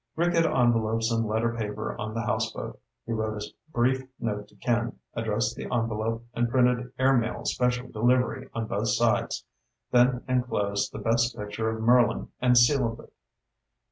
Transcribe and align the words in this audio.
Rick 0.15 0.33
had 0.33 0.47
envelopes 0.47 1.11
and 1.11 1.27
letter 1.27 1.55
paper 1.55 1.95
on 1.95 2.15
the 2.15 2.23
houseboat. 2.23 2.79
He 3.05 3.11
wrote 3.11 3.43
a 3.43 3.45
brief 3.71 4.01
note 4.19 4.47
to 4.47 4.55
Ken, 4.55 4.97
addressed 5.13 5.55
the 5.55 5.71
envelope, 5.71 6.25
and 6.33 6.49
printed 6.49 6.91
AIRMAIL 6.97 7.45
SPECIAL 7.45 7.89
DELIVERY 7.89 8.49
on 8.55 8.65
both 8.65 8.87
sides, 8.87 9.45
then 9.91 10.23
enclosed 10.27 10.91
the 10.91 10.97
best 10.97 11.37
picture 11.37 11.69
of 11.69 11.83
Merlin 11.83 12.29
and 12.41 12.57
sealed 12.57 12.99
it. 12.99 13.13